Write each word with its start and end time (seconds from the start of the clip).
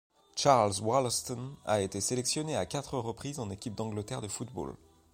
Charles 0.35 0.81
Wollaston 0.81 1.57
a 1.63 1.79
été 1.81 2.01
sélectionné 2.01 2.55
à 2.57 2.65
quatre 2.65 2.97
reprises 2.97 3.39
en 3.39 3.51
équipe 3.51 3.75
d'Angleterre 3.75 4.21
de 4.23 4.27
football. 4.27 4.73